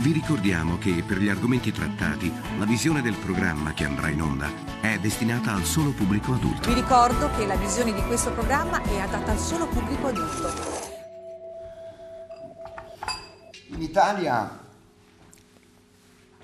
Vi 0.00 0.12
ricordiamo 0.12 0.78
che 0.78 1.04
per 1.06 1.18
gli 1.18 1.28
argomenti 1.28 1.72
trattati 1.72 2.32
la 2.58 2.64
visione 2.64 3.02
del 3.02 3.16
programma 3.16 3.74
che 3.74 3.84
andrà 3.84 4.08
in 4.08 4.22
onda 4.22 4.50
è 4.80 4.98
destinata 4.98 5.52
al 5.52 5.64
solo 5.64 5.90
pubblico 5.90 6.32
adulto. 6.32 6.70
Vi 6.70 6.74
ricordo 6.74 7.30
che 7.36 7.44
la 7.44 7.56
visione 7.56 7.92
di 7.92 8.00
questo 8.04 8.32
programma 8.32 8.82
è 8.82 8.98
adatta 8.98 9.32
al 9.32 9.38
solo 9.38 9.66
pubblico 9.66 10.06
adulto. 10.06 10.48
In 13.66 13.82
Italia 13.82 14.58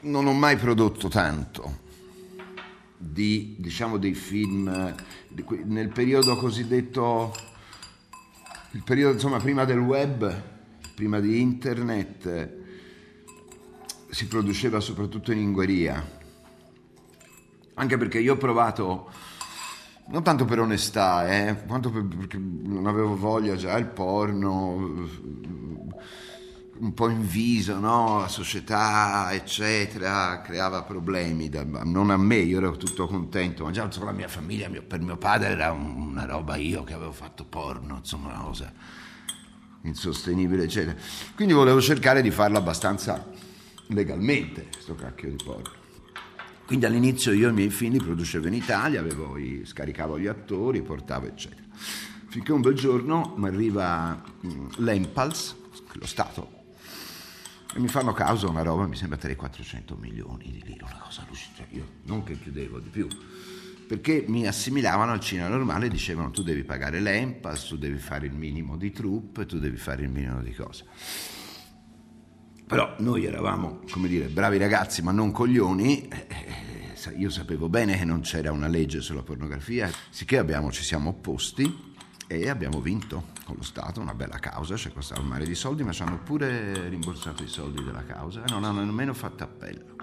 non 0.01 0.27
ho 0.27 0.35
mai 0.35 0.59
prodotto 0.59 1.09
tanto 1.09 1.79
di, 2.99 3.57
diciamo, 3.59 3.97
dei 3.97 4.13
film 4.13 4.95
nel 5.65 5.89
periodo 5.89 6.37
cosiddetto, 6.37 7.35
il 8.73 8.83
periodo 8.83 9.15
insomma 9.15 9.39
prima 9.39 9.65
del 9.65 9.79
web, 9.79 10.43
prima 10.95 11.21
di 11.21 11.41
internet, 11.41 12.65
si 14.09 14.27
produceva 14.27 14.81
soprattutto 14.81 15.33
in 15.33 15.39
Ungheria. 15.39 16.25
Anche 17.75 17.97
perché 17.99 18.19
io 18.19 18.35
ho 18.35 18.39
provato, 18.39 19.11
non 20.09 20.23
tanto 20.23 20.45
per 20.45 20.61
onestà, 20.61 21.29
eh, 21.29 21.65
quanto 21.67 21.91
per, 21.91 22.05
perché 22.05 22.39
non 22.39 22.87
avevo 22.87 23.17
voglia 23.17 23.55
già 23.57 23.77
il 23.77 23.87
porno, 23.87 25.07
un 26.79 26.95
po' 26.95 27.09
in 27.09 27.27
viso, 27.27 27.79
no? 27.79 28.21
la 28.21 28.29
società, 28.29 29.33
eccetera, 29.33 30.41
creava 30.41 30.83
problemi, 30.85 31.49
da, 31.49 31.65
non 31.65 32.11
a 32.11 32.17
me, 32.17 32.37
io 32.37 32.59
ero 32.59 32.77
tutto 32.77 33.07
contento, 33.07 33.65
ma 33.65 33.71
già 33.71 33.89
la 34.01 34.13
mia 34.13 34.29
famiglia, 34.29 34.69
mio, 34.69 34.83
per 34.83 35.01
mio 35.01 35.17
padre 35.17 35.49
era 35.49 35.73
una 35.73 36.25
roba 36.25 36.57
io 36.57 36.85
che 36.85 36.95
avevo 36.95 37.13
fatto 37.13 37.45
porno, 37.45 37.97
insomma 37.99 38.29
una 38.29 38.43
cosa 38.43 38.73
insostenibile, 39.83 40.65
eccetera. 40.65 40.97
Quindi 41.35 41.53
volevo 41.55 41.81
cercare 41.81 42.23
di 42.23 42.31
farlo 42.31 42.59
abbastanza 42.59 43.45
legalmente, 43.89 44.69
questo 44.73 44.95
cacchio 44.95 45.31
di 45.31 45.43
porno. 45.43 45.85
Quindi 46.67 46.85
all'inizio 46.85 47.33
io 47.33 47.49
i 47.49 47.53
miei 47.53 47.71
film 47.71 47.93
li 47.93 47.99
producevo 47.99 48.49
in 48.49 48.55
Italia, 48.55 49.01
avevo, 49.01 49.37
scaricavo 49.65 50.19
gli 50.19 50.27
attori, 50.27 50.83
portavo, 50.83 51.27
eccetera. 51.27 51.63
Finché 52.29 52.53
un 52.53 52.61
bel 52.61 52.75
giorno 52.75 53.35
mi 53.37 53.47
arriva 53.47 54.21
mm, 54.45 54.67
l'Empals, 54.79 55.55
lo 55.93 56.07
Stato 56.07 56.57
e 57.77 57.79
mi 57.79 57.89
fanno 57.89 58.13
causa 58.13 58.49
una 58.49 58.63
roba, 58.63 58.87
mi 58.87 58.97
sembra 58.97 59.19
300-400 59.19 59.99
milioni 59.99 60.51
di 60.51 60.63
lire, 60.65 60.83
una 60.83 60.99
cosa 61.05 61.23
allucinante, 61.23 61.75
io 61.77 61.87
non 62.05 62.23
che 62.23 62.39
chiudevo 62.39 62.81
di 62.81 62.89
più, 62.89 63.07
perché 63.87 64.25
mi 64.27 64.47
assimilavano 64.47 65.13
al 65.13 65.21
cinema 65.21 65.49
normale 65.49 65.89
dicevano 65.89 66.31
tu 66.31 66.43
devi 66.43 66.65
pagare 66.65 67.01
l'EMPAS, 67.01 67.67
tu 67.67 67.77
devi 67.77 67.99
fare 67.99 68.27
il 68.27 68.33
minimo 68.33 68.77
di 68.77 68.91
truppe, 68.93 69.45
tu 69.45 69.59
devi 69.59 69.77
fare 69.77 70.05
il 70.05 70.09
minimo 70.09 70.41
di 70.41 70.55
cose. 70.55 70.85
Però 72.67 72.97
noi 72.99 73.25
eravamo, 73.25 73.83
come 73.93 74.09
dire, 74.09 74.27
bravi 74.27 74.59
ragazzi 74.59 75.01
ma 75.01 75.13
non 75.13 75.31
coglioni, 75.31 76.09
io 77.17 77.31
sapevo 77.31 77.69
bene 77.69 77.97
che 77.97 78.05
non 78.05 78.23
c'era 78.23 78.51
una 78.51 78.67
legge 78.67 79.01
sulla 79.01 79.23
pornografia, 79.23 79.89
sicché 80.11 80.37
abbiamo, 80.37 80.73
ci 80.73 80.83
siamo 80.83 81.11
opposti 81.11 81.95
e 82.27 82.49
abbiamo 82.49 82.81
vinto 82.81 83.27
con 83.45 83.55
lo 83.55 83.63
Stato, 83.63 84.01
una 84.01 84.15
bella 84.15 84.41
causa, 84.41 84.77
ci 84.77 84.89
è 84.89 84.93
costato 84.93 85.21
un 85.21 85.29
mare 85.29 85.47
di 85.47 85.55
soldi, 85.55 85.85
ma 85.85 85.93
ci 85.93 86.03
hanno 86.03 86.19
pure 86.19 86.89
rimborsato 86.89 87.45
i 87.45 87.49
soldi 87.49 87.85
della 87.85 88.05
causa 88.05 88.43
e 88.43 88.51
non 88.51 88.65
hanno 88.65 88.83
nemmeno 88.83 89.15
fatto 89.15 89.45
appello, 89.45 89.95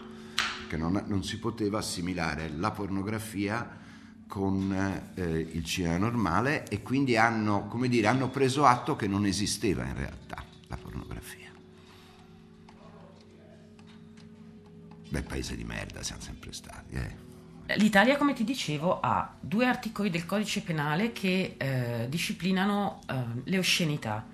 perché 0.59 0.77
non, 0.77 1.03
non 1.05 1.21
si 1.21 1.39
poteva 1.39 1.79
assimilare 1.79 2.49
la 2.55 2.71
pornografia 2.71 3.81
con 4.25 5.11
eh, 5.15 5.49
il 5.51 5.65
cinema 5.65 5.97
normale 5.97 6.65
e 6.69 6.81
quindi 6.81 7.17
hanno, 7.17 7.69
dire, 7.87 8.07
hanno 8.07 8.29
preso 8.29 8.65
atto 8.65 8.95
che 8.95 9.07
non 9.07 9.25
esisteva 9.25 9.83
in 9.83 9.97
realtà 9.97 10.42
Bel 15.13 15.21
paese 15.21 15.55
di 15.55 15.63
merda 15.63 16.01
siamo 16.01 16.23
sempre 16.23 16.51
stati, 16.53 16.95
eh. 16.95 17.75
L'Italia, 17.75 18.17
come 18.17 18.33
ti 18.33 18.43
dicevo, 18.43 18.99
ha 18.99 19.37
due 19.39 19.67
articoli 19.67 20.09
del 20.09 20.25
codice 20.25 20.61
penale 20.61 21.11
che 21.11 21.53
eh, 21.55 22.07
disciplinano 22.09 22.99
eh, 23.07 23.13
le 23.43 23.57
oscenità 23.59 24.25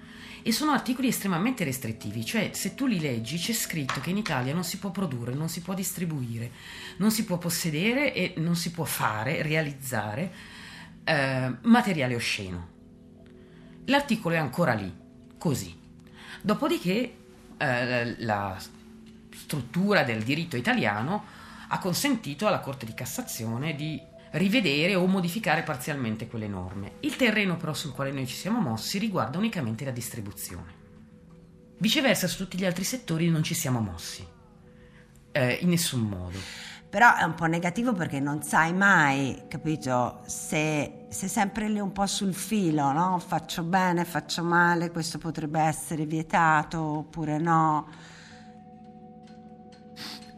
e 0.41 0.53
sono 0.53 0.71
articoli 0.71 1.09
estremamente 1.09 1.65
restrittivi, 1.65 2.23
cioè 2.23 2.51
se 2.53 2.75
tu 2.75 2.85
li 2.85 2.97
leggi 2.97 3.37
c'è 3.37 3.51
scritto 3.51 3.99
che 3.99 4.11
in 4.11 4.15
Italia 4.15 4.53
non 4.53 4.63
si 4.63 4.77
può 4.77 4.89
produrre, 4.89 5.33
non 5.33 5.49
si 5.49 5.59
può 5.59 5.73
distribuire, 5.73 6.49
non 6.95 7.11
si 7.11 7.25
può 7.25 7.37
possedere 7.37 8.13
e 8.13 8.35
non 8.37 8.55
si 8.55 8.71
può 8.71 8.85
fare, 8.85 9.41
realizzare 9.41 10.33
eh, 11.03 11.55
materiale 11.63 12.15
osceno. 12.15 12.69
L'articolo 13.83 14.35
è 14.35 14.37
ancora 14.37 14.71
lì, 14.75 14.95
così. 15.37 15.77
Dopodiché 16.41 17.17
eh, 17.57 18.15
la 18.23 18.57
struttura 19.39 20.03
del 20.03 20.23
diritto 20.23 20.57
italiano 20.57 21.23
ha 21.69 21.79
consentito 21.79 22.47
alla 22.47 22.59
Corte 22.59 22.85
di 22.85 22.93
Cassazione 22.93 23.75
di 23.75 24.01
rivedere 24.31 24.95
o 24.95 25.05
modificare 25.07 25.63
parzialmente 25.63 26.27
quelle 26.27 26.47
norme. 26.47 26.93
Il 27.01 27.15
terreno 27.15 27.57
però 27.57 27.73
sul 27.73 27.93
quale 27.93 28.11
noi 28.11 28.27
ci 28.27 28.35
siamo 28.35 28.59
mossi 28.59 28.97
riguarda 28.97 29.37
unicamente 29.37 29.85
la 29.85 29.91
distribuzione. 29.91 30.77
Viceversa 31.77 32.27
su 32.27 32.37
tutti 32.37 32.57
gli 32.57 32.65
altri 32.65 32.83
settori 32.83 33.29
non 33.29 33.41
ci 33.43 33.53
siamo 33.53 33.79
mossi, 33.79 34.25
eh, 35.31 35.59
in 35.61 35.69
nessun 35.69 36.01
modo. 36.01 36.37
Però 36.89 37.15
è 37.15 37.23
un 37.23 37.35
po' 37.35 37.45
negativo 37.45 37.93
perché 37.93 38.19
non 38.19 38.41
sai 38.41 38.73
mai, 38.73 39.43
capito, 39.47 40.21
se 40.25 41.05
sei 41.09 41.29
sempre 41.29 41.69
lì 41.69 41.79
un 41.79 41.91
po' 41.91 42.07
sul 42.07 42.33
filo, 42.33 42.91
no? 42.91 43.19
Faccio 43.19 43.63
bene, 43.63 44.05
faccio 44.05 44.43
male, 44.43 44.89
questo 44.89 45.19
potrebbe 45.19 45.61
essere 45.61 46.05
vietato 46.05 46.81
oppure 46.81 47.37
no 47.37 47.87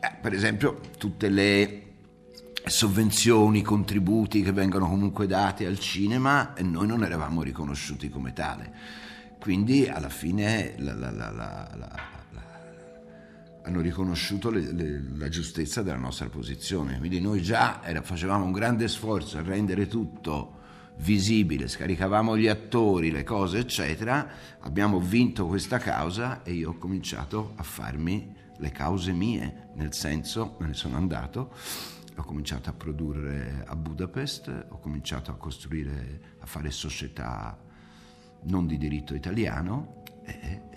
eh, 0.03 0.11
per 0.19 0.33
esempio, 0.33 0.79
tutte 0.97 1.29
le 1.29 1.83
sovvenzioni, 2.65 3.61
contributi 3.61 4.41
che 4.41 4.51
vengono 4.51 4.87
comunque 4.87 5.27
dati 5.27 5.63
al 5.65 5.77
cinema 5.79 6.55
e 6.55 6.63
noi 6.63 6.87
non 6.87 7.03
eravamo 7.03 7.43
riconosciuti 7.43 8.09
come 8.09 8.33
tale. 8.33 8.73
Quindi 9.39 9.87
alla 9.87 10.09
fine 10.09 10.73
la, 10.77 10.93
la, 10.93 11.11
la, 11.11 12.09
hanno 13.63 13.81
riconosciuto 13.81 14.49
le, 14.49 14.71
le, 14.71 15.03
la 15.17 15.29
giustezza 15.29 15.83
della 15.83 15.97
nostra 15.97 16.29
posizione. 16.29 16.97
Quindi 16.97 17.21
noi 17.21 17.43
già 17.43 17.83
era, 17.83 18.01
facevamo 18.01 18.43
un 18.43 18.51
grande 18.51 18.87
sforzo 18.87 19.37
a 19.37 19.43
rendere 19.43 19.87
tutto 19.87 20.59
visibile, 20.97 21.67
scaricavamo 21.67 22.35
gli 22.37 22.47
attori, 22.47 23.11
le 23.11 23.23
cose, 23.23 23.59
eccetera. 23.59 24.27
Abbiamo 24.61 24.99
vinto 24.99 25.45
questa 25.45 25.77
causa 25.77 26.41
e 26.41 26.53
io 26.53 26.71
ho 26.71 26.77
cominciato 26.77 27.53
a 27.55 27.63
farmi 27.63 28.39
le 28.57 28.71
cause 28.71 29.11
mie, 29.11 29.69
nel 29.75 29.93
senso 29.93 30.55
me 30.59 30.67
ne 30.67 30.73
sono 30.73 30.97
andato, 30.97 31.53
ho 32.15 32.23
cominciato 32.23 32.69
a 32.69 32.73
produrre 32.73 33.63
a 33.65 33.75
Budapest, 33.75 34.67
ho 34.69 34.79
cominciato 34.79 35.31
a 35.31 35.35
costruire, 35.35 36.35
a 36.39 36.45
fare 36.45 36.69
società 36.71 37.57
non 38.43 38.67
di 38.67 38.77
diritto 38.77 39.13
italiano. 39.13 40.03
E, 40.25 40.69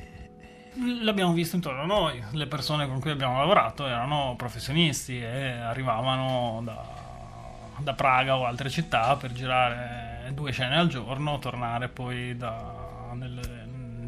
L'abbiamo 1.02 1.32
visto 1.32 1.54
intorno 1.54 1.82
a 1.82 1.86
noi, 1.86 2.20
le 2.32 2.48
persone 2.48 2.88
con 2.88 2.98
cui 2.98 3.10
abbiamo 3.10 3.38
lavorato 3.38 3.86
erano 3.86 4.34
professionisti 4.36 5.20
e 5.20 5.50
arrivavano 5.50 6.62
da, 6.64 6.84
da 7.78 7.92
Praga 7.94 8.36
o 8.36 8.44
altre 8.44 8.70
città 8.70 9.14
per 9.14 9.32
girare 9.32 10.32
due 10.34 10.50
scene 10.50 10.76
al 10.76 10.88
giorno, 10.88 11.38
tornare 11.38 11.88
poi 11.88 12.36
da, 12.36 13.12
nelle, 13.14 13.63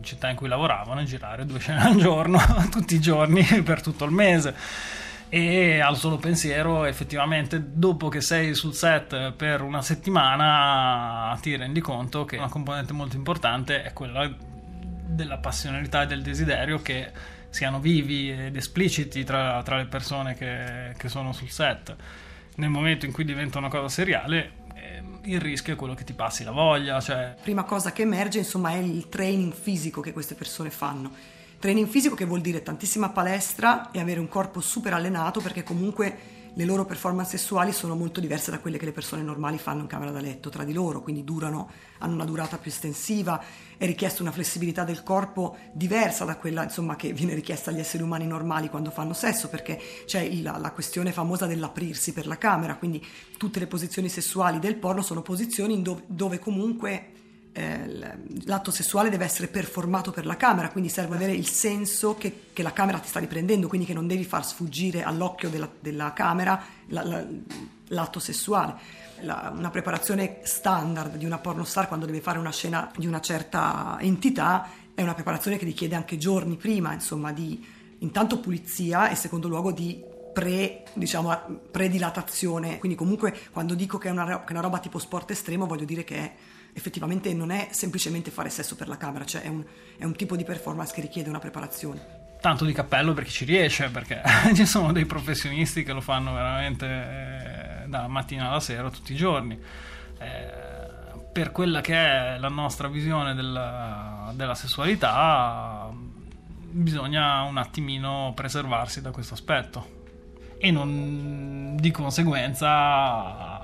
città 0.06 0.30
in 0.30 0.36
cui 0.36 0.48
lavoravano 0.48 1.00
e 1.00 1.04
girare 1.04 1.44
due 1.44 1.58
scene 1.58 1.82
al 1.82 1.96
giorno 1.96 2.38
tutti 2.70 2.94
i 2.94 3.00
giorni 3.00 3.42
per 3.62 3.82
tutto 3.82 4.04
il 4.06 4.12
mese. 4.12 4.54
E 5.28 5.80
al 5.80 5.96
solo 5.96 6.16
pensiero 6.18 6.84
effettivamente 6.84 7.60
dopo 7.74 8.08
che 8.08 8.20
sei 8.20 8.54
sul 8.54 8.72
set 8.72 9.32
per 9.32 9.60
una 9.60 9.82
settimana 9.82 11.36
ti 11.42 11.56
rendi 11.56 11.80
conto 11.80 12.24
che 12.24 12.36
una 12.36 12.48
componente 12.48 12.92
molto 12.92 13.16
importante 13.16 13.82
è 13.82 13.92
quella 13.92 14.32
della 14.38 15.38
passionalità 15.38 16.02
e 16.02 16.06
del 16.06 16.22
desiderio 16.22 16.80
che 16.80 17.10
siano 17.50 17.80
vivi 17.80 18.30
ed 18.30 18.54
espliciti 18.54 19.24
tra, 19.24 19.62
tra 19.62 19.78
le 19.78 19.86
persone 19.86 20.34
che, 20.34 20.94
che 20.96 21.08
sono 21.08 21.32
sul 21.32 21.50
set. 21.50 21.94
Nel 22.56 22.68
momento 22.70 23.04
in 23.04 23.12
cui 23.12 23.24
diventa 23.24 23.58
una 23.58 23.68
cosa 23.68 23.88
seriale 23.88 24.64
il 25.22 25.40
rischio 25.40 25.72
è 25.72 25.76
quello 25.76 25.94
che 25.94 26.04
ti 26.04 26.12
passi 26.12 26.44
la 26.44 26.52
voglia. 26.52 27.00
Cioè... 27.00 27.36
Prima 27.42 27.64
cosa 27.64 27.92
che 27.92 28.02
emerge, 28.02 28.38
insomma, 28.38 28.70
è 28.70 28.78
il 28.78 29.08
training 29.08 29.52
fisico 29.52 30.00
che 30.00 30.12
queste 30.12 30.34
persone 30.34 30.70
fanno. 30.70 31.10
Training 31.58 31.88
fisico 31.88 32.14
che 32.14 32.24
vuol 32.24 32.40
dire 32.40 32.62
tantissima 32.62 33.08
palestra 33.08 33.90
e 33.90 34.00
avere 34.00 34.20
un 34.20 34.28
corpo 34.28 34.60
super 34.60 34.92
allenato 34.92 35.40
perché 35.40 35.62
comunque 35.62 36.35
le 36.58 36.64
loro 36.64 36.86
performance 36.86 37.36
sessuali 37.36 37.70
sono 37.70 37.94
molto 37.94 38.18
diverse 38.18 38.50
da 38.50 38.60
quelle 38.60 38.78
che 38.78 38.86
le 38.86 38.92
persone 38.92 39.20
normali 39.20 39.58
fanno 39.58 39.82
in 39.82 39.86
camera 39.86 40.10
da 40.10 40.20
letto 40.20 40.48
tra 40.48 40.64
di 40.64 40.72
loro, 40.72 41.02
quindi 41.02 41.22
durano, 41.22 41.70
hanno 41.98 42.14
una 42.14 42.24
durata 42.24 42.56
più 42.56 42.70
estensiva, 42.70 43.42
è 43.76 43.84
richiesta 43.84 44.22
una 44.22 44.32
flessibilità 44.32 44.82
del 44.82 45.02
corpo 45.02 45.58
diversa 45.72 46.24
da 46.24 46.36
quella 46.36 46.62
insomma, 46.62 46.96
che 46.96 47.12
viene 47.12 47.34
richiesta 47.34 47.68
agli 47.68 47.78
esseri 47.78 48.02
umani 48.02 48.26
normali 48.26 48.70
quando 48.70 48.90
fanno 48.90 49.12
sesso, 49.12 49.48
perché 49.48 49.78
c'è 50.06 50.32
la, 50.36 50.56
la 50.56 50.70
questione 50.70 51.12
famosa 51.12 51.44
dell'aprirsi 51.44 52.14
per 52.14 52.26
la 52.26 52.38
camera, 52.38 52.76
quindi 52.76 53.04
tutte 53.36 53.58
le 53.58 53.66
posizioni 53.66 54.08
sessuali 54.08 54.58
del 54.58 54.76
porno 54.76 55.02
sono 55.02 55.20
posizioni 55.20 55.82
dove, 55.82 56.04
dove 56.06 56.38
comunque 56.38 57.15
eh, 57.56 58.12
l'atto 58.44 58.70
sessuale 58.70 59.08
deve 59.08 59.24
essere 59.24 59.48
performato 59.48 60.10
per 60.10 60.26
la 60.26 60.36
camera, 60.36 60.68
quindi 60.68 60.90
serve 60.90 61.14
avere 61.14 61.32
il 61.32 61.48
senso 61.48 62.14
che, 62.16 62.48
che, 62.52 62.62
la 62.62 62.74
camera 62.74 62.98
ti 62.98 63.08
sta 63.08 63.18
riprendendo, 63.18 63.66
quindi 63.66 63.86
che 63.86 63.94
non 63.94 64.06
devi 64.06 64.24
far 64.24 64.44
sfuggire 64.44 65.02
all'occhio 65.02 65.48
della, 65.48 65.66
della 65.80 66.12
camera 66.12 66.62
la, 66.88 67.02
la, 67.02 67.24
l'atto 67.88 68.20
sessuale. 68.20 68.74
La, 69.20 69.50
una 69.56 69.70
preparazione 69.70 70.40
standard 70.42 71.16
di 71.16 71.24
una 71.24 71.38
pornostar 71.38 71.88
quando 71.88 72.04
deve 72.04 72.20
fare 72.20 72.38
una 72.38 72.52
scena 72.52 72.90
di 72.94 73.06
una 73.06 73.22
certa 73.22 73.96
entità 74.00 74.68
è 74.94 75.00
una 75.00 75.14
preparazione 75.14 75.56
che 75.56 75.64
richiede 75.64 75.94
anche 75.94 76.18
giorni 76.18 76.56
prima, 76.56 76.92
insomma, 76.92 77.32
di 77.32 77.64
intanto 78.00 78.38
pulizia 78.38 79.08
e 79.08 79.14
secondo 79.14 79.48
luogo 79.48 79.72
di 79.72 80.04
pre, 80.34 80.84
diciamo, 80.92 81.34
predilatazione. 81.70 82.78
Quindi 82.78 82.98
comunque 82.98 83.34
quando 83.50 83.74
dico 83.74 83.96
che 83.96 84.08
è, 84.08 84.10
una, 84.10 84.40
che 84.40 84.48
è 84.48 84.52
una 84.52 84.60
roba 84.60 84.78
tipo 84.78 84.98
sport 84.98 85.30
estremo 85.30 85.64
voglio 85.64 85.86
dire 85.86 86.04
che 86.04 86.16
è 86.16 86.34
effettivamente 86.76 87.32
non 87.32 87.50
è 87.50 87.68
semplicemente 87.70 88.30
fare 88.30 88.50
sesso 88.50 88.76
per 88.76 88.86
la 88.86 88.98
camera, 88.98 89.24
cioè 89.24 89.42
è 89.42 89.48
un, 89.48 89.64
è 89.96 90.04
un 90.04 90.14
tipo 90.14 90.36
di 90.36 90.44
performance 90.44 90.92
che 90.92 91.00
richiede 91.00 91.30
una 91.30 91.38
preparazione 91.38 92.24
tanto 92.38 92.64
di 92.64 92.72
cappello 92.72 93.12
per 93.12 93.24
chi 93.24 93.30
ci 93.30 93.44
riesce, 93.44 93.88
perché 93.88 94.22
ci 94.54 94.66
sono 94.66 94.92
dei 94.92 95.04
professionisti 95.04 95.82
che 95.82 95.92
lo 95.92 96.00
fanno 96.00 96.32
veramente 96.32 96.86
eh, 96.86 97.88
dalla 97.88 98.06
mattina 98.06 98.50
alla 98.50 98.60
sera 98.60 98.88
tutti 98.88 99.12
i 99.12 99.16
giorni. 99.16 99.58
Eh, 100.18 100.74
per 101.32 101.50
quella 101.50 101.80
che 101.80 101.94
è 101.94 102.38
la 102.38 102.48
nostra 102.48 102.86
visione 102.88 103.34
della, 103.34 104.32
della, 104.34 104.54
sessualità, 104.54 105.90
bisogna 106.70 107.42
un 107.42 107.56
attimino 107.56 108.32
preservarsi 108.34 109.00
da 109.00 109.10
questo 109.10 109.34
aspetto. 109.34 109.94
E 110.58 110.70
non 110.70 111.76
di 111.78 111.90
conseguenza 111.90 113.55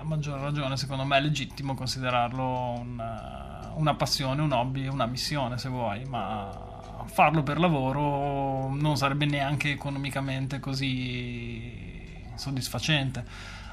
a 0.00 0.02
maggior 0.02 0.40
ragione 0.40 0.78
secondo 0.78 1.04
me 1.04 1.18
è 1.18 1.20
legittimo 1.20 1.74
considerarlo 1.74 2.78
una, 2.80 3.70
una 3.74 3.94
passione, 3.94 4.40
un 4.40 4.50
hobby, 4.50 4.86
una 4.86 5.04
missione 5.04 5.58
se 5.58 5.68
vuoi, 5.68 6.06
ma 6.06 7.04
farlo 7.04 7.42
per 7.42 7.58
lavoro 7.58 8.74
non 8.74 8.96
sarebbe 8.96 9.26
neanche 9.26 9.72
economicamente 9.72 10.58
così 10.58 12.18
soddisfacente, 12.34 13.24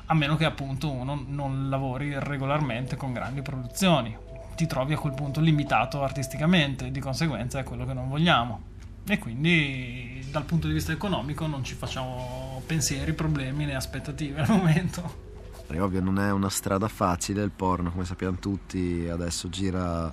a 0.06 0.14
meno 0.14 0.36
che 0.36 0.44
appunto 0.44 0.92
uno 0.92 1.24
non 1.26 1.70
lavori 1.70 2.14
regolarmente 2.20 2.98
con 2.98 3.14
grandi 3.14 3.42
produzioni. 3.42 4.16
Ti 4.56 4.66
trovi 4.66 4.94
a 4.94 4.98
quel 4.98 5.14
punto 5.14 5.40
limitato 5.40 6.04
artisticamente, 6.04 6.92
di 6.92 7.00
conseguenza 7.00 7.60
è 7.60 7.64
quello 7.64 7.86
che 7.86 7.94
non 7.94 8.10
vogliamo. 8.10 8.76
E 9.08 9.18
quindi 9.20 10.26
dal 10.30 10.44
punto 10.44 10.68
di 10.68 10.74
vista 10.74 10.92
economico 10.92 11.48
non 11.48 11.64
ci 11.64 11.76
facciamo 11.76 12.62
pensieri, 12.66 13.14
problemi 13.14 13.64
né 13.64 13.76
aspettative 13.76 14.42
al 14.42 14.50
momento. 14.50 15.27
È 15.68 15.82
ovvio, 15.82 16.00
non 16.00 16.18
è 16.18 16.32
una 16.32 16.50
strada 16.50 16.88
facile 16.88 17.44
il 17.44 17.52
porno, 17.52 17.92
come 17.92 18.06
sappiamo 18.06 18.38
tutti, 18.38 19.06
adesso 19.12 19.50
gira 19.50 20.12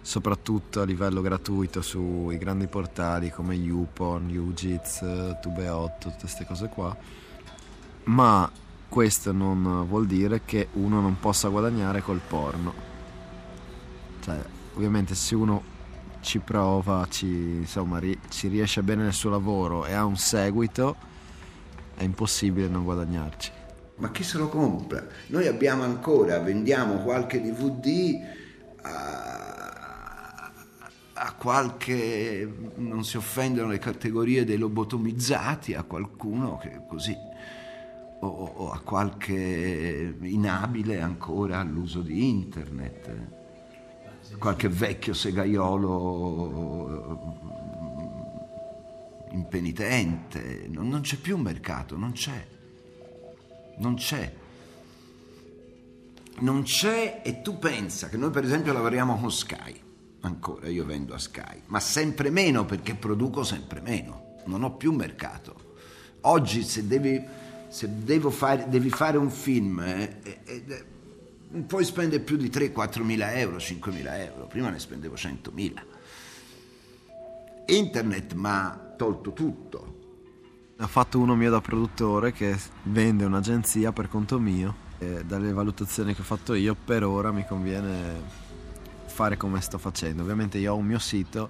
soprattutto 0.00 0.80
a 0.80 0.84
livello 0.84 1.20
gratuito 1.20 1.80
sui 1.80 2.36
grandi 2.38 2.66
portali 2.66 3.30
come 3.30 3.54
YouPorn, 3.54 4.28
YouJits, 4.28 5.00
Tube8, 5.40 5.98
tutte 6.00 6.16
queste 6.18 6.44
cose 6.44 6.68
qua. 6.68 6.94
Ma 8.04 8.50
questo 8.88 9.30
non 9.30 9.86
vuol 9.86 10.06
dire 10.06 10.42
che 10.44 10.66
uno 10.72 11.00
non 11.00 11.20
possa 11.20 11.48
guadagnare 11.48 12.02
col 12.02 12.20
porno. 12.26 12.74
Cioè, 14.22 14.44
ovviamente 14.74 15.14
se 15.14 15.36
uno 15.36 15.62
ci 16.18 16.40
prova, 16.40 17.06
ci, 17.08 17.26
insomma, 17.26 18.00
ri- 18.00 18.18
ci 18.28 18.48
riesce 18.48 18.82
bene 18.82 19.04
nel 19.04 19.12
suo 19.12 19.30
lavoro 19.30 19.86
e 19.86 19.92
ha 19.92 20.04
un 20.04 20.16
seguito, 20.16 20.96
è 21.94 22.02
impossibile 22.02 22.66
non 22.66 22.82
guadagnarci 22.82 23.53
ma 23.96 24.10
chi 24.10 24.24
se 24.24 24.38
lo 24.38 24.48
compra? 24.48 25.06
Noi 25.28 25.46
abbiamo 25.46 25.84
ancora, 25.84 26.40
vendiamo 26.40 26.96
qualche 26.96 27.40
DVD 27.40 28.20
a, 28.82 30.50
a 31.12 31.32
qualche, 31.34 32.72
non 32.76 33.04
si 33.04 33.16
offendono 33.16 33.68
le 33.68 33.78
categorie 33.78 34.44
dei 34.44 34.56
lobotomizzati, 34.56 35.74
a 35.74 35.84
qualcuno 35.84 36.58
che 36.58 36.80
così, 36.88 37.16
o, 38.20 38.26
o 38.26 38.72
a 38.72 38.80
qualche 38.80 40.16
inabile 40.22 41.00
ancora 41.00 41.60
all'uso 41.60 42.00
di 42.00 42.28
internet, 42.28 43.16
qualche 44.38 44.68
vecchio 44.68 45.14
segaiolo 45.14 45.92
impenitente, 49.30 50.66
non 50.68 51.00
c'è 51.02 51.16
più 51.16 51.36
un 51.36 51.42
mercato, 51.42 51.96
non 51.96 52.10
c'è 52.10 52.44
non 53.78 53.96
c'è. 53.96 54.32
Non 56.40 56.62
c'è 56.62 57.22
e 57.24 57.42
tu 57.42 57.58
pensa 57.58 58.08
che 58.08 58.16
noi 58.16 58.30
per 58.30 58.44
esempio 58.44 58.72
lavoriamo 58.72 59.16
con 59.18 59.30
Sky, 59.30 59.80
ancora 60.20 60.68
io 60.68 60.84
vendo 60.84 61.14
a 61.14 61.18
Sky, 61.18 61.62
ma 61.66 61.78
sempre 61.78 62.30
meno 62.30 62.64
perché 62.64 62.94
produco 62.94 63.44
sempre 63.44 63.80
meno, 63.80 64.36
non 64.46 64.64
ho 64.64 64.72
più 64.72 64.92
mercato. 64.92 65.72
Oggi 66.22 66.62
se 66.62 66.86
devi, 66.86 67.22
se 67.68 67.88
fare, 68.30 68.66
devi 68.68 68.90
fare 68.90 69.16
un 69.16 69.30
film 69.30 69.80
eh, 69.80 70.16
eh, 70.22 70.40
eh, 70.44 70.84
non 71.54 71.66
puoi 71.66 71.84
spendere 71.84 72.20
più 72.20 72.36
di 72.36 72.48
3-4 72.48 73.02
mila 73.02 73.32
euro, 73.34 73.60
5 73.60 73.92
mila 73.92 74.20
euro, 74.20 74.46
prima 74.46 74.70
ne 74.70 74.80
spendevo 74.80 75.16
100 75.16 75.52
mila. 75.52 75.82
Internet 77.66 78.32
mi 78.34 78.46
ha 78.46 78.94
tolto 78.96 79.32
tutto, 79.32 79.93
ha 80.78 80.86
fatto 80.88 81.20
uno 81.20 81.36
mio 81.36 81.50
da 81.50 81.60
produttore 81.60 82.32
che 82.32 82.58
vende 82.84 83.24
un'agenzia 83.24 83.92
per 83.92 84.08
conto 84.08 84.40
mio 84.40 84.82
e 84.98 85.24
dalle 85.24 85.52
valutazioni 85.52 86.14
che 86.14 86.22
ho 86.22 86.24
fatto 86.24 86.54
io 86.54 86.74
per 86.74 87.04
ora 87.04 87.30
mi 87.30 87.46
conviene 87.46 88.42
fare 89.06 89.36
come 89.36 89.60
sto 89.60 89.78
facendo. 89.78 90.22
Ovviamente 90.22 90.58
io 90.58 90.72
ho 90.72 90.76
un 90.76 90.86
mio 90.86 90.98
sito, 90.98 91.48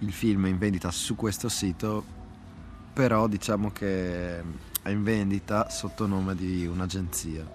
il 0.00 0.12
film 0.12 0.46
è 0.46 0.48
in 0.50 0.58
vendita 0.58 0.90
su 0.90 1.16
questo 1.16 1.48
sito, 1.48 2.04
però 2.92 3.26
diciamo 3.26 3.70
che 3.70 4.40
è 4.82 4.90
in 4.90 5.02
vendita 5.02 5.70
sotto 5.70 6.06
nome 6.06 6.34
di 6.34 6.66
un'agenzia. 6.66 7.54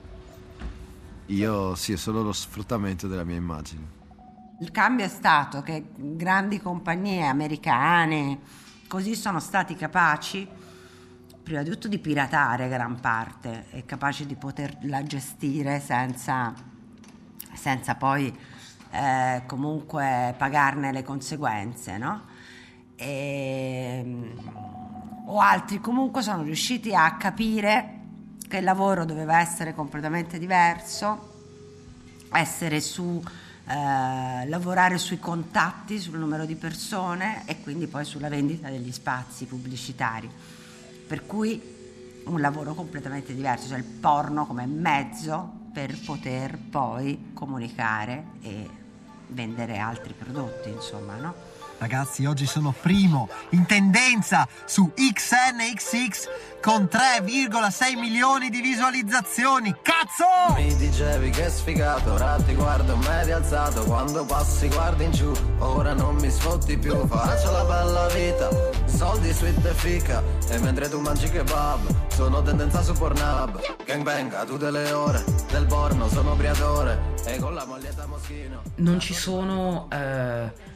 Io 1.27 1.75
sì, 1.75 1.93
è 1.93 1.97
solo 1.97 2.23
lo 2.23 2.33
sfruttamento 2.33 3.07
della 3.07 3.23
mia 3.23 3.37
immagine. 3.37 3.99
Il 4.59 4.71
cambio 4.71 5.05
è 5.05 5.07
stato 5.07 5.61
che 5.61 5.85
grandi 5.95 6.59
compagnie 6.59 7.25
americane 7.25 8.39
così 8.87 9.15
sono 9.15 9.39
stati 9.39 9.75
capaci 9.75 10.47
prima 11.43 11.63
di 11.63 11.69
tutto 11.69 11.87
di 11.87 11.99
piratare 11.99 12.69
gran 12.69 12.99
parte 12.99 13.65
e 13.71 13.85
capaci 13.85 14.25
di 14.25 14.35
poterla 14.35 15.03
gestire 15.03 15.79
senza, 15.79 16.53
senza 17.53 17.95
poi 17.95 18.35
eh, 18.91 19.41
comunque 19.47 20.35
pagarne 20.37 20.91
le 20.91 21.03
conseguenze, 21.03 21.97
no? 21.97 22.21
E, 22.95 24.33
o 25.25 25.39
altri 25.39 25.79
comunque 25.79 26.21
sono 26.21 26.43
riusciti 26.43 26.93
a 26.93 27.15
capire 27.15 27.99
che 28.47 28.57
il 28.57 28.63
lavoro 28.63 29.05
doveva 29.05 29.39
essere 29.39 29.73
completamente 29.73 30.37
diverso, 30.37 31.29
essere 32.33 32.81
su 32.81 33.21
eh, 33.65 34.47
lavorare 34.47 34.97
sui 34.97 35.19
contatti, 35.19 35.99
sul 35.99 36.19
numero 36.19 36.45
di 36.45 36.55
persone 36.55 37.43
e 37.45 37.61
quindi 37.61 37.87
poi 37.87 38.05
sulla 38.05 38.29
vendita 38.29 38.69
degli 38.69 38.91
spazi 38.91 39.45
pubblicitari 39.45 40.29
per 41.11 41.25
cui 41.25 41.61
un 42.23 42.39
lavoro 42.39 42.73
completamente 42.73 43.35
diverso, 43.35 43.67
cioè 43.67 43.77
il 43.77 43.83
porno 43.83 44.45
come 44.45 44.65
mezzo 44.65 45.51
per 45.73 45.93
poter 46.05 46.57
poi 46.57 47.31
comunicare 47.33 48.27
e 48.41 48.69
vendere 49.27 49.77
altri 49.77 50.13
prodotti, 50.13 50.69
insomma, 50.69 51.15
no? 51.15 51.33
Ragazzi, 51.79 52.25
oggi 52.25 52.45
sono 52.45 52.73
primo 52.79 53.27
in 53.49 53.65
tendenza 53.65 54.47
su 54.65 54.91
XNXX 54.93 56.27
con 56.61 56.83
3,6 56.83 57.99
milioni 57.99 58.49
di 58.49 58.61
visualizzazioni. 58.61 59.75
Cazzo! 59.81 60.53
Mi 60.55 60.73
dicevi 60.75 61.31
che 61.31 61.49
sfigato, 61.49 62.13
ora 62.13 62.39
ti 62.41 62.53
guardo 62.53 62.95
medio 62.97 63.35
alzato. 63.35 63.83
Quando 63.83 64.23
passi 64.23 64.69
guardi 64.69 65.05
in 65.05 65.11
giù, 65.11 65.33
ora 65.57 65.93
non 65.93 66.15
mi 66.17 66.29
sfotti 66.29 66.77
più. 66.77 66.95
Faccio 67.07 67.51
la 67.51 67.65
bella 67.65 68.07
vita, 68.09 68.47
soldi, 68.91 69.31
sweet 69.31 69.65
e 69.65 69.73
fica. 69.73 70.23
E 70.49 70.59
mentre 70.59 70.89
tu 70.89 70.99
mangi 70.99 71.29
kebab, 71.29 72.09
sono 72.09 72.41
tendenza 72.41 72.81
su 72.81 72.93
Pornhub. 72.93 73.59
Gangbang 73.85 74.33
a 74.33 74.45
tutte 74.45 74.69
le 74.71 74.91
ore, 74.91 75.23
del 75.49 75.65
porno 75.65 76.07
sono 76.09 76.35
briatore. 76.35 77.15
E 77.25 77.39
con 77.39 77.53
la 77.53 77.65
moglietta 77.65 78.05
moschino. 78.05 78.61
Non 78.75 78.99
ci 78.99 79.13
sono... 79.13 79.87
Uh 79.91 80.69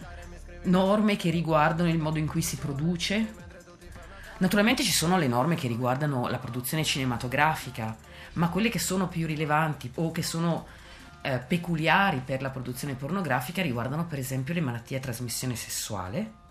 norme 0.65 1.15
che 1.15 1.29
riguardano 1.29 1.89
il 1.89 1.97
modo 1.97 2.19
in 2.19 2.27
cui 2.27 2.41
si 2.41 2.57
produce. 2.57 3.43
Naturalmente 4.37 4.83
ci 4.83 4.91
sono 4.91 5.17
le 5.17 5.27
norme 5.27 5.55
che 5.55 5.67
riguardano 5.67 6.27
la 6.27 6.37
produzione 6.37 6.83
cinematografica, 6.83 7.95
ma 8.33 8.49
quelle 8.49 8.69
che 8.69 8.79
sono 8.79 9.07
più 9.07 9.25
rilevanti 9.25 9.91
o 9.95 10.11
che 10.11 10.23
sono 10.23 10.65
eh, 11.21 11.37
peculiari 11.39 12.21
per 12.23 12.41
la 12.41 12.49
produzione 12.49 12.95
pornografica 12.95 13.61
riguardano 13.61 14.05
per 14.05 14.19
esempio 14.19 14.53
le 14.53 14.61
malattie 14.61 14.97
a 14.97 14.99
trasmissione 14.99 15.55
sessuale 15.55 16.43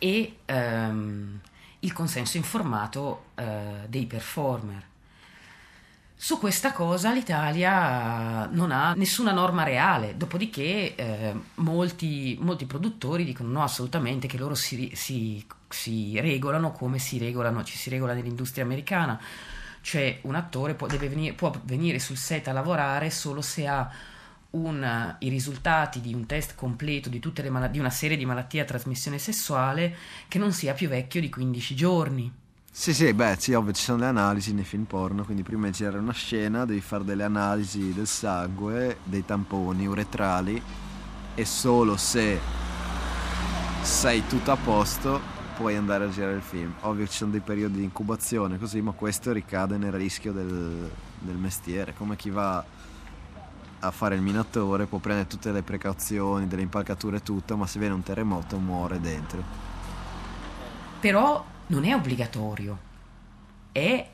e 0.00 0.36
ehm, 0.46 1.40
il 1.80 1.92
consenso 1.92 2.38
informato 2.38 3.26
eh, 3.34 3.86
dei 3.86 4.06
performer. 4.06 4.88
Su 6.16 6.38
questa 6.38 6.72
cosa 6.72 7.12
l'Italia 7.12 8.46
non 8.46 8.72
ha 8.72 8.92
nessuna 8.94 9.32
norma 9.32 9.62
reale, 9.62 10.16
dopodiché 10.16 10.94
eh, 10.94 11.34
molti, 11.56 12.36
molti, 12.40 12.66
produttori 12.66 13.24
dicono 13.24 13.48
no 13.48 13.62
assolutamente 13.62 14.26
che 14.26 14.36
loro 14.36 14.54
si, 14.54 14.90
si, 14.94 15.44
si, 15.68 16.20
regolano 16.20 16.72
come 16.72 16.98
si 16.98 17.18
regolano, 17.18 17.64
ci 17.64 17.76
si 17.78 17.88
regola 17.88 18.12
nell'industria 18.12 18.64
americana, 18.64 19.18
cioè 19.80 20.18
un 20.22 20.34
attore 20.34 20.74
può, 20.74 20.86
venire, 20.88 21.32
può 21.32 21.52
venire 21.62 21.98
sul 21.98 22.18
set 22.18 22.48
a 22.48 22.52
lavorare 22.52 23.08
solo 23.08 23.40
se 23.40 23.66
ha 23.66 23.90
un, 24.50 25.16
i 25.18 25.28
risultati 25.28 26.00
di 26.00 26.14
un 26.14 26.26
test 26.26 26.54
completo 26.54 27.08
di, 27.08 27.20
mal- 27.48 27.70
di 27.70 27.78
una 27.78 27.90
serie 27.90 28.16
di 28.16 28.26
malattie 28.26 28.60
a 28.60 28.64
trasmissione 28.64 29.18
sessuale 29.18 29.96
che 30.28 30.38
non 30.38 30.52
sia 30.52 30.74
più 30.74 30.88
vecchio 30.88 31.20
di 31.20 31.28
15 31.28 31.74
giorni. 31.74 32.32
Sì, 32.72 32.94
sì, 32.94 33.12
beh, 33.12 33.36
sì, 33.38 33.52
ovvio, 33.52 33.72
ci 33.72 33.82
sono 33.82 33.98
le 33.98 34.06
analisi 34.06 34.54
nei 34.54 34.64
film 34.64 34.84
porno, 34.84 35.24
quindi 35.24 35.42
prima 35.42 35.66
di 35.66 35.72
girare 35.72 35.98
una 35.98 36.12
scena 36.12 36.64
devi 36.64 36.80
fare 36.80 37.04
delle 37.04 37.24
analisi 37.24 37.92
del 37.92 38.06
sangue, 38.06 38.98
dei 39.04 39.24
tamponi 39.24 39.86
uretrali 39.86 40.62
e 41.34 41.44
solo 41.44 41.96
se 41.96 42.38
sei 43.82 44.26
tutto 44.26 44.52
a 44.52 44.56
posto 44.56 45.20
puoi 45.56 45.76
andare 45.76 46.04
a 46.04 46.10
girare 46.10 46.36
il 46.36 46.42
film. 46.42 46.72
Ovvio 46.82 47.06
ci 47.06 47.16
sono 47.16 47.32
dei 47.32 47.40
periodi 47.40 47.78
di 47.78 47.84
incubazione 47.84 48.58
così, 48.58 48.80
ma 48.80 48.92
questo 48.92 49.32
ricade 49.32 49.76
nel 49.76 49.92
rischio 49.92 50.32
del, 50.32 50.90
del 51.18 51.36
mestiere, 51.36 51.92
come 51.94 52.16
chi 52.16 52.30
va 52.30 52.64
a 53.80 53.90
fare 53.90 54.14
il 54.14 54.20
minatore 54.20 54.86
può 54.86 54.98
prendere 54.98 55.28
tutte 55.28 55.52
le 55.52 55.62
precauzioni, 55.62 56.46
delle 56.46 56.62
impalcature 56.62 57.18
e 57.18 57.22
tutto, 57.22 57.56
ma 57.56 57.66
se 57.66 57.78
viene 57.78 57.94
un 57.94 58.02
terremoto 58.02 58.58
muore 58.58 59.00
dentro. 59.00 59.42
Però 61.00 61.44
non 61.68 61.84
è 61.84 61.94
obbligatorio, 61.94 62.78
è 63.72 64.08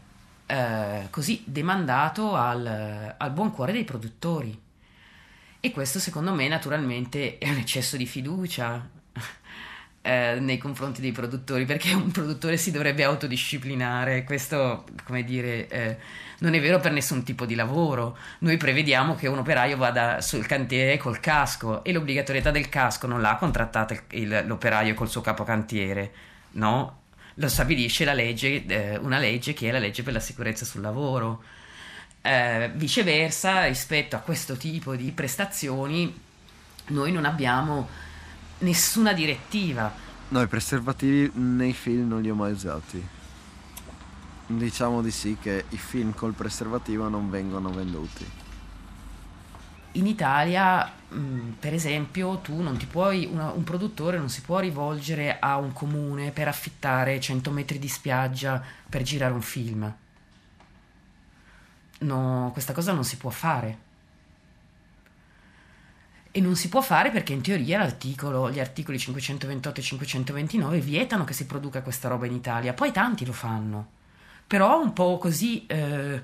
eh, 0.47 1.07
così 1.11 1.43
demandato 1.45 2.35
al, 2.35 3.15
al 3.17 3.31
buon 3.33 3.53
cuore 3.53 3.73
dei 3.73 3.85
produttori. 3.85 4.63
E 5.59 5.71
questo 5.73 5.99
secondo 5.99 6.33
me 6.33 6.47
naturalmente 6.47 7.39
è 7.39 7.49
un 7.49 7.57
eccesso 7.57 7.97
di 7.97 8.07
fiducia 8.07 8.89
eh, 10.07 10.39
nei 10.39 10.57
confronti 10.57 11.01
dei 11.01 11.11
produttori, 11.11 11.65
perché 11.65 11.93
un 11.93 12.13
produttore 12.13 12.57
si 12.57 12.71
dovrebbe 12.71 13.03
autodisciplinare, 13.03 14.23
questo 14.23 14.85
come 15.03 15.25
dire 15.25 15.67
eh, 15.67 15.97
non 16.39 16.55
è 16.55 16.61
vero 16.61 16.79
per 16.79 16.93
nessun 16.93 17.25
tipo 17.25 17.45
di 17.45 17.57
lavoro. 17.57 18.17
Noi 18.39 18.57
prevediamo 18.57 19.17
che 19.17 19.27
un 19.27 19.39
operaio 19.39 19.77
vada 19.77 20.21
sul 20.21 20.47
cantiere 20.47 20.97
col 20.97 21.19
casco 21.19 21.83
e 21.83 21.93
l'obbligatorietà 21.93 22.53
del 22.53 22.69
casco 22.69 23.09
non 23.09 23.21
l'ha 23.21 23.35
contrattata 23.35 23.97
il, 24.11 24.45
l'operaio 24.47 24.95
col 24.95 25.11
suo 25.11 25.23
capocantiere, 25.23 26.13
no? 26.53 27.01
lo 27.35 27.49
stabilisce 27.49 28.05
la 28.05 28.15
legge, 28.15 28.65
eh, 28.65 28.97
una 28.99 29.19
legge 29.19 29.55
che 29.55 29.69
è 29.69 29.73
la 29.73 29.81
legge 29.81 30.05
per 30.05 30.13
la 30.13 30.21
sicurezza 30.21 30.65
sul 30.65 30.83
lavoro. 30.83 31.43
Eh, 32.23 32.71
viceversa, 32.75 33.67
rispetto 33.67 34.15
a 34.15 34.21
questo 34.21 34.57
tipo 34.57 34.95
di 34.95 35.11
prestazioni, 35.11 36.15
noi 36.89 37.11
non 37.11 37.25
abbiamo 37.25 37.89
nessuna 38.59 39.13
direttiva. 39.13 39.93
No, 40.29 40.43
i 40.43 40.47
preservativi 40.47 41.31
nei 41.35 41.73
film 41.73 42.09
non 42.09 42.23
li 42.23 42.31
ho 42.31 42.35
mai 42.35 42.53
usati. 42.53 43.05
Diciamo 44.49 45.03
di 45.03 45.11
sì 45.11 45.37
che 45.41 45.65
i 45.71 45.77
film 45.77 46.15
col 46.15 46.33
preservativo 46.33 47.09
non 47.09 47.31
vengono 47.31 47.71
venduti 47.71 48.45
in 49.97 50.07
Italia, 50.07 50.91
mh, 51.09 51.53
per 51.59 51.75
esempio, 51.75 52.39
tu 52.39 52.61
non 52.61 52.77
ti 52.77 52.87
puoi, 52.87 53.27
un 53.27 53.65
produttore 53.65 54.19
non 54.19 54.29
si 54.29 54.43
può 54.43 54.59
rivolgere 54.59 55.39
a 55.39 55.57
un 55.57 55.73
comune 55.73 56.31
per 56.31 56.49
affittare 56.49 57.21
100 57.21 57.51
metri 57.51 57.79
di 57.79 57.89
spiaggia 57.89 58.63
per 58.89 59.03
girare 59.03 59.33
un 59.33 59.43
film. 59.43 59.95
No, 61.99 62.51
questa 62.53 62.73
cosa 62.73 62.93
non 62.93 63.05
si 63.05 63.17
può 63.17 63.31
fare. 63.31 63.85
E 66.37 66.41
non 66.43 66.55
si 66.55 66.69
può 66.69 66.83
fare 66.83 67.11
perché 67.11 67.33
in 67.33 67.41
teoria 67.41 67.87
gli 67.87 68.61
articoli 68.61 68.99
528 68.99 69.81
e 69.81 69.83
529 69.83 70.81
vietano 70.81 71.25
che 71.25 71.33
si 71.33 71.47
produca 71.47 71.81
questa 71.81 72.09
roba 72.09 72.27
in 72.27 72.35
Italia. 72.35 72.75
Poi 72.75 72.93
tanti 72.93 73.25
lo 73.25 73.33
fanno. 73.33 73.89
Però 74.47 74.81
un 74.81 74.93
po' 74.93 75.17
così... 75.17 75.65
Eh, 75.67 76.23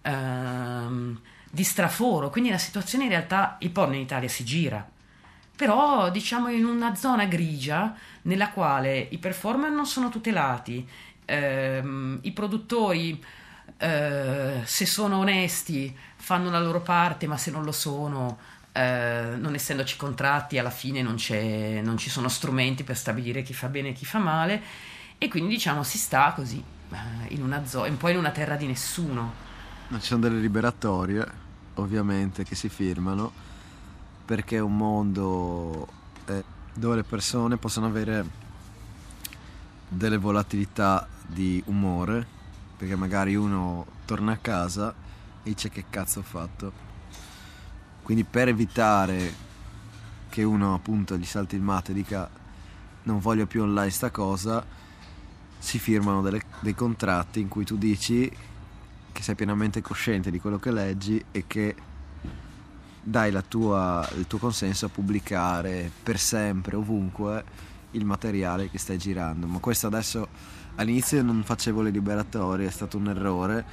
ehm, 0.00 1.20
di 1.50 1.62
straforo, 1.62 2.30
quindi 2.30 2.50
la 2.50 2.58
situazione 2.58 3.04
in 3.04 3.10
realtà, 3.10 3.56
il 3.60 3.70
porno 3.70 3.94
in 3.94 4.00
Italia 4.00 4.28
si 4.28 4.44
gira, 4.44 4.84
però 5.54 6.10
diciamo 6.10 6.48
in 6.48 6.64
una 6.64 6.96
zona 6.96 7.26
grigia 7.26 7.94
nella 8.22 8.50
quale 8.50 8.98
i 8.98 9.18
performer 9.18 9.70
non 9.70 9.86
sono 9.86 10.08
tutelati, 10.08 10.86
ehm, 11.24 12.18
i 12.22 12.32
produttori 12.32 13.24
eh, 13.78 14.62
se 14.64 14.84
sono 14.84 15.18
onesti 15.18 15.96
fanno 16.16 16.50
la 16.50 16.58
loro 16.58 16.80
parte, 16.80 17.28
ma 17.28 17.36
se 17.36 17.52
non 17.52 17.62
lo 17.62 17.72
sono, 17.72 18.36
eh, 18.76 19.36
non 19.38 19.54
essendoci 19.54 19.96
contratti, 19.96 20.58
alla 20.58 20.70
fine 20.70 21.00
non, 21.00 21.16
non, 21.82 21.96
ci 21.96 22.10
sono 22.10 22.28
strumenti 22.28 22.82
per 22.82 22.96
stabilire 22.96 23.42
chi 23.42 23.54
fa 23.54 23.68
bene 23.68 23.90
e 23.90 23.92
chi 23.92 24.04
fa 24.04 24.18
male, 24.18 24.60
e 25.16 25.28
quindi 25.28 25.54
diciamo 25.54 25.84
si 25.84 25.96
sta 25.96 26.32
così, 26.32 26.60
eh, 26.90 26.96
in 27.28 27.42
una 27.44 27.64
zona, 27.66 27.88
un 27.88 27.96
po' 27.96 28.08
in 28.08 28.16
una 28.16 28.30
terra 28.30 28.56
di 28.56 28.66
nessuno. 28.66 29.32
Ci 29.92 30.00
sono 30.00 30.22
delle 30.22 30.40
liberatorie 30.40 31.42
ovviamente 31.74 32.42
che 32.42 32.56
si 32.56 32.68
firmano 32.68 33.30
perché 34.24 34.56
è 34.56 34.60
un 34.60 34.76
mondo 34.76 35.86
eh, 36.26 36.42
dove 36.74 36.96
le 36.96 37.04
persone 37.04 37.56
possono 37.58 37.86
avere 37.86 38.24
delle 39.86 40.16
volatilità 40.16 41.06
di 41.26 41.62
umore 41.66 42.26
perché 42.76 42.96
magari 42.96 43.36
uno 43.36 43.86
torna 44.04 44.32
a 44.32 44.38
casa 44.38 44.90
e 44.90 45.50
dice 45.50 45.68
che 45.68 45.84
cazzo 45.88 46.20
ho 46.20 46.22
fatto 46.22 46.93
quindi 48.04 48.22
per 48.22 48.46
evitare 48.46 49.42
che 50.28 50.44
uno 50.44 50.74
appunto 50.74 51.16
gli 51.16 51.24
salti 51.24 51.56
il 51.56 51.62
mate 51.62 51.90
e 51.90 51.94
dica 51.94 52.30
non 53.04 53.18
voglio 53.18 53.46
più 53.46 53.62
online 53.62 53.90
sta 53.90 54.10
cosa 54.10 54.64
si 55.58 55.78
firmano 55.78 56.22
delle, 56.22 56.42
dei 56.60 56.74
contratti 56.74 57.40
in 57.40 57.48
cui 57.48 57.64
tu 57.64 57.76
dici 57.76 58.30
che 59.10 59.22
sei 59.22 59.34
pienamente 59.34 59.80
cosciente 59.80 60.30
di 60.30 60.38
quello 60.38 60.58
che 60.58 60.70
leggi 60.70 61.24
e 61.30 61.44
che 61.46 61.74
dai 63.02 63.32
tua, 63.48 64.08
il 64.16 64.26
tuo 64.26 64.38
consenso 64.38 64.86
a 64.86 64.88
pubblicare 64.88 65.90
per 66.02 66.18
sempre, 66.18 66.76
ovunque, 66.76 67.44
il 67.92 68.04
materiale 68.04 68.70
che 68.70 68.78
stai 68.78 68.98
girando. 68.98 69.46
Ma 69.46 69.58
questo 69.58 69.86
adesso 69.86 70.28
all'inizio 70.76 71.22
non 71.22 71.42
facevo 71.44 71.82
le 71.82 71.90
liberatorie, 71.90 72.66
è 72.66 72.70
stato 72.70 72.96
un 72.96 73.08
errore. 73.08 73.64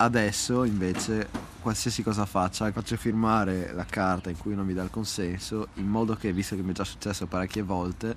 Adesso 0.00 0.62
invece 0.62 1.28
qualsiasi 1.60 2.04
cosa 2.04 2.24
faccia 2.24 2.70
faccio 2.70 2.96
firmare 2.96 3.72
la 3.72 3.84
carta 3.84 4.30
in 4.30 4.38
cui 4.38 4.54
non 4.54 4.64
mi 4.64 4.72
dà 4.72 4.84
il 4.84 4.90
consenso 4.90 5.68
in 5.74 5.88
modo 5.88 6.14
che, 6.14 6.32
visto 6.32 6.54
che 6.54 6.62
mi 6.62 6.70
è 6.70 6.72
già 6.72 6.84
successo 6.84 7.26
parecchie 7.26 7.62
volte, 7.62 8.16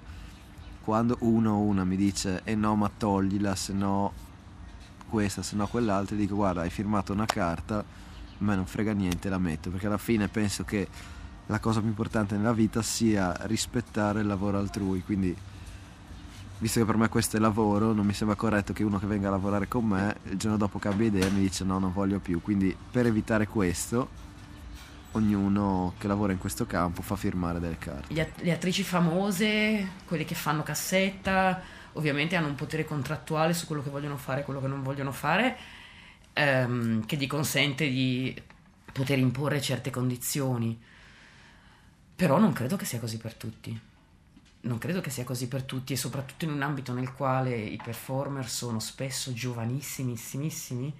quando 0.84 1.18
uno 1.22 1.54
o 1.54 1.62
una 1.62 1.84
mi 1.84 1.96
dice 1.96 2.42
e 2.44 2.52
eh 2.52 2.56
no 2.56 2.76
ma 2.76 2.92
toglila 2.96 3.56
se 3.56 3.74
no 3.74 4.14
questa, 5.10 5.42
se 5.42 5.56
no 5.56 5.66
quell'altra, 5.66 6.16
dico 6.16 6.36
guarda 6.36 6.62
hai 6.62 6.70
firmato 6.70 7.14
una 7.14 7.26
carta, 7.26 7.80
a 7.80 7.84
me 8.38 8.56
non 8.56 8.68
frega 8.68 8.94
niente, 8.94 9.28
la 9.30 9.40
metto, 9.40 9.72
perché 9.72 9.88
alla 9.88 9.98
fine 9.98 10.28
penso 10.28 10.64
che 10.64 10.88
la 11.48 11.60
cosa 11.60 11.80
più 11.80 11.90
importante 11.90 12.38
nella 12.38 12.54
vita 12.54 12.84
sia 12.84 13.36
rispettare 13.42 14.22
il 14.22 14.28
lavoro 14.28 14.60
altrui, 14.60 15.02
quindi 15.02 15.36
visto 16.62 16.80
che 16.80 16.86
per 16.86 16.96
me 16.96 17.10
questo 17.10 17.38
è 17.38 17.40
lavoro, 17.40 17.92
non 17.92 18.06
mi 18.06 18.14
sembra 18.14 18.36
corretto 18.36 18.72
che 18.72 18.84
uno 18.84 19.00
che 19.00 19.08
venga 19.08 19.30
a 19.30 19.32
lavorare 19.32 19.68
con 19.68 19.84
me 19.84 20.16
il 20.30 20.38
giorno 20.38 20.58
dopo 20.58 20.78
cambia 20.78 21.08
idea 21.08 21.26
e 21.26 21.32
mi 21.32 21.40
dice 21.40 21.64
no, 21.64 21.80
non 21.80 21.92
voglio 21.92 22.20
più, 22.20 22.40
quindi 22.40 22.76
per 22.92 23.08
evitare 23.08 23.48
questo 23.48 24.30
ognuno 25.14 25.96
che 25.98 26.06
lavora 26.08 26.34
in 26.34 26.38
questo 26.38 26.68
campo 26.68 27.02
fa 27.02 27.16
firmare 27.16 27.60
delle 27.60 27.80
carte. 27.80 28.14
Le 28.14 28.52
attrici 28.52 28.84
famose, 28.84 29.90
quelle 30.06 30.24
che 30.24 30.36
fanno 30.36 30.62
cassetta, 30.62 31.60
ovviamente 31.94 32.36
hanno 32.36 32.48
un 32.48 32.56
potere 32.56 32.86
contrattuale 32.86 33.54
su 33.54 33.66
quello 33.66 33.82
che 33.82 33.90
vogliono 33.90 34.18
fare 34.18 34.42
e 34.42 34.44
quello 34.44 34.62
che 34.62 34.68
non 34.68 34.84
vogliono 34.84 35.12
fare, 35.12 35.58
ehm, 36.34 37.08
che 37.08 37.16
gli 37.18 37.28
consente 37.28 37.90
di 37.90 38.40
poter 38.94 39.18
imporre 39.18 39.60
certe 39.60 39.90
condizioni. 39.90 40.80
Però 42.16 42.38
non 42.38 42.54
credo 42.54 42.76
che 42.76 42.86
sia 42.86 43.00
così 43.00 43.18
per 43.18 43.34
tutti. 43.34 43.90
Non 44.62 44.78
credo 44.78 45.02
che 45.02 45.10
sia 45.10 45.24
così 45.24 45.48
per 45.48 45.64
tutti 45.64 45.94
e 45.94 45.98
soprattutto 45.98 46.46
in 46.46 46.52
un 46.52 46.62
ambito 46.62 46.94
nel 46.94 47.14
quale 47.14 47.56
i 47.56 47.80
performer 47.84 48.48
sono 48.48 48.80
spesso 48.80 49.34
giovanissimissimi, 49.34 50.94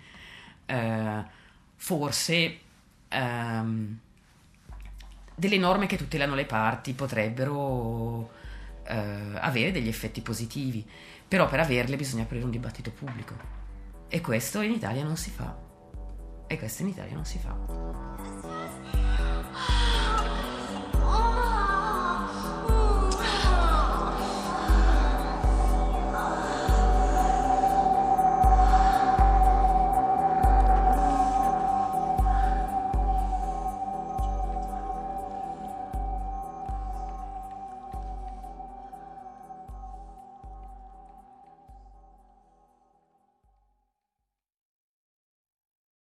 eh, 0.66 1.24
forse 1.76 2.60
ehm, 3.08 4.00
delle 5.36 5.58
norme 5.58 5.86
che 5.86 5.98
tutelano 5.98 6.36
le 6.36 6.46
parti 6.46 6.94
potrebbero 6.94 8.32
eh, 8.84 9.38
avere 9.40 9.72
degli 9.72 9.88
effetti 9.88 10.22
positivi, 10.22 10.88
però 11.28 11.48
per 11.48 11.60
averle 11.60 11.96
bisogna 11.96 12.24
aprire 12.24 12.44
un 12.44 12.52
dibattito 12.52 12.92
pubblico 12.92 13.60
e 14.08 14.20
questo 14.20 14.60
in 14.62 14.72
Italia 14.72 15.04
non 15.04 15.16
si 15.16 15.30
fa. 15.30 15.58
E 16.48 16.58
questo 16.58 16.82
in 16.82 16.90
Italia 16.90 17.14
non 17.14 17.24
si 17.24 17.40
fa. 17.40 18.21